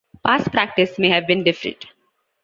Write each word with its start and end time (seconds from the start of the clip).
Past 0.25 0.49
practice 0.51 0.97
may 0.97 1.09
have 1.09 1.27
been 1.27 1.43
different. 1.43 1.85